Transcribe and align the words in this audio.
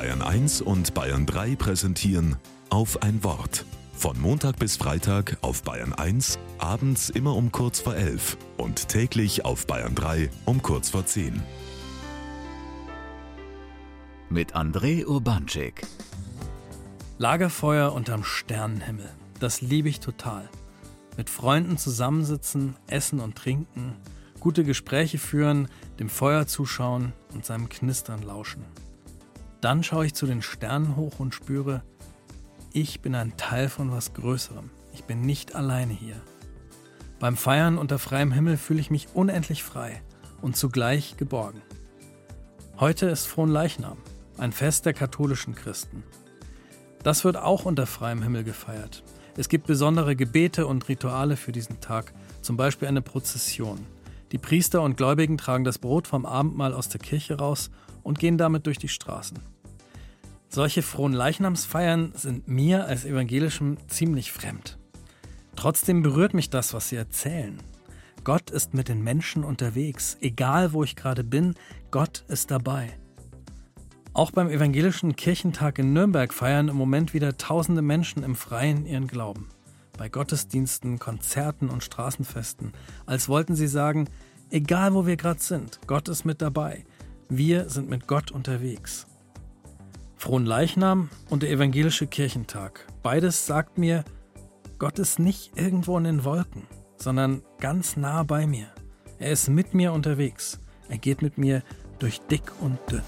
Bayern 0.00 0.22
1 0.22 0.62
und 0.62 0.94
Bayern 0.94 1.26
3 1.26 1.56
präsentieren 1.56 2.36
auf 2.70 3.02
ein 3.02 3.22
Wort. 3.22 3.66
Von 3.92 4.18
Montag 4.18 4.58
bis 4.58 4.78
Freitag 4.78 5.36
auf 5.42 5.62
Bayern 5.62 5.92
1, 5.92 6.38
abends 6.56 7.10
immer 7.10 7.36
um 7.36 7.52
kurz 7.52 7.80
vor 7.80 7.94
11 7.94 8.38
und 8.56 8.88
täglich 8.88 9.44
auf 9.44 9.66
Bayern 9.66 9.94
3 9.94 10.30
um 10.46 10.62
kurz 10.62 10.88
vor 10.88 11.04
10. 11.04 11.42
Mit 14.30 14.56
André 14.56 15.04
Urbanczyk. 15.04 15.82
Lagerfeuer 17.18 17.92
unterm 17.92 18.24
Sternenhimmel. 18.24 19.10
Das 19.38 19.60
liebe 19.60 19.90
ich 19.90 20.00
total. 20.00 20.48
Mit 21.18 21.28
Freunden 21.28 21.76
zusammensitzen, 21.76 22.74
essen 22.86 23.20
und 23.20 23.36
trinken, 23.36 23.96
gute 24.40 24.64
Gespräche 24.64 25.18
führen, 25.18 25.68
dem 25.98 26.08
Feuer 26.08 26.46
zuschauen 26.46 27.12
und 27.34 27.44
seinem 27.44 27.68
Knistern 27.68 28.22
lauschen. 28.22 28.64
Dann 29.60 29.82
schaue 29.82 30.06
ich 30.06 30.14
zu 30.14 30.26
den 30.26 30.42
Sternen 30.42 30.96
hoch 30.96 31.18
und 31.18 31.34
spüre, 31.34 31.82
ich 32.72 33.00
bin 33.00 33.14
ein 33.14 33.36
Teil 33.36 33.68
von 33.68 33.90
was 33.90 34.14
Größerem. 34.14 34.70
Ich 34.92 35.04
bin 35.04 35.22
nicht 35.22 35.54
alleine 35.54 35.92
hier. 35.92 36.20
Beim 37.18 37.36
Feiern 37.36 37.78
unter 37.78 37.98
freiem 37.98 38.32
Himmel 38.32 38.56
fühle 38.56 38.80
ich 38.80 38.90
mich 38.90 39.08
unendlich 39.12 39.62
frei 39.62 40.02
und 40.40 40.56
zugleich 40.56 41.16
geborgen. 41.16 41.60
Heute 42.78 43.06
ist 43.06 43.26
Fronleichnam, 43.26 43.98
ein 44.38 44.52
Fest 44.52 44.86
der 44.86 44.94
katholischen 44.94 45.54
Christen. 45.54 46.02
Das 47.02 47.24
wird 47.24 47.36
auch 47.36 47.66
unter 47.66 47.86
freiem 47.86 48.22
Himmel 48.22 48.44
gefeiert. 48.44 49.04
Es 49.36 49.48
gibt 49.48 49.66
besondere 49.66 50.16
Gebete 50.16 50.66
und 50.66 50.88
Rituale 50.88 51.36
für 51.36 51.52
diesen 51.52 51.80
Tag, 51.80 52.12
zum 52.40 52.56
Beispiel 52.56 52.88
eine 52.88 53.02
Prozession. 53.02 53.86
Die 54.32 54.38
Priester 54.38 54.82
und 54.82 54.96
Gläubigen 54.96 55.38
tragen 55.38 55.64
das 55.64 55.78
Brot 55.78 56.06
vom 56.06 56.24
Abendmahl 56.24 56.72
aus 56.72 56.88
der 56.88 57.00
Kirche 57.00 57.38
raus 57.38 57.70
und 58.02 58.18
gehen 58.18 58.38
damit 58.38 58.66
durch 58.66 58.78
die 58.78 58.88
Straßen. 58.88 59.38
Solche 60.48 60.82
frohen 60.82 61.12
Leichnamsfeiern 61.12 62.12
sind 62.14 62.48
mir 62.48 62.86
als 62.86 63.04
Evangelischem 63.04 63.76
ziemlich 63.88 64.32
fremd. 64.32 64.78
Trotzdem 65.56 66.02
berührt 66.02 66.34
mich 66.34 66.50
das, 66.50 66.74
was 66.74 66.88
sie 66.88 66.96
erzählen. 66.96 67.58
Gott 68.24 68.50
ist 68.50 68.74
mit 68.74 68.88
den 68.88 69.02
Menschen 69.02 69.44
unterwegs, 69.44 70.16
egal 70.20 70.72
wo 70.72 70.84
ich 70.84 70.96
gerade 70.96 71.24
bin, 71.24 71.54
Gott 71.90 72.24
ist 72.28 72.50
dabei. 72.50 72.98
Auch 74.12 74.30
beim 74.32 74.48
evangelischen 74.48 75.14
Kirchentag 75.16 75.78
in 75.78 75.92
Nürnberg 75.92 76.34
feiern 76.34 76.68
im 76.68 76.76
Moment 76.76 77.14
wieder 77.14 77.36
tausende 77.36 77.82
Menschen 77.82 78.22
im 78.22 78.34
Freien 78.34 78.86
ihren 78.86 79.06
Glauben. 79.06 79.48
Bei 80.00 80.08
Gottesdiensten, 80.08 80.98
Konzerten 80.98 81.68
und 81.68 81.84
Straßenfesten, 81.84 82.72
als 83.04 83.28
wollten 83.28 83.54
sie 83.54 83.68
sagen, 83.68 84.08
egal 84.48 84.94
wo 84.94 85.06
wir 85.06 85.18
gerade 85.18 85.40
sind, 85.40 85.78
Gott 85.86 86.08
ist 86.08 86.24
mit 86.24 86.40
dabei. 86.40 86.86
Wir 87.28 87.68
sind 87.68 87.90
mit 87.90 88.06
Gott 88.06 88.30
unterwegs. 88.30 89.06
Frohen 90.16 90.46
Leichnam 90.46 91.10
und 91.28 91.42
der 91.42 91.50
evangelische 91.50 92.06
Kirchentag. 92.06 92.86
Beides 93.02 93.44
sagt 93.44 93.76
mir, 93.76 94.02
Gott 94.78 94.98
ist 94.98 95.18
nicht 95.18 95.58
irgendwo 95.58 95.98
in 95.98 96.04
den 96.04 96.24
Wolken, 96.24 96.62
sondern 96.96 97.42
ganz 97.58 97.98
nah 97.98 98.22
bei 98.22 98.46
mir. 98.46 98.68
Er 99.18 99.32
ist 99.32 99.50
mit 99.50 99.74
mir 99.74 99.92
unterwegs. 99.92 100.60
Er 100.88 100.96
geht 100.96 101.20
mit 101.20 101.36
mir 101.36 101.62
durch 101.98 102.22
dick 102.22 102.50
und 102.62 102.78
dünn. 102.90 103.02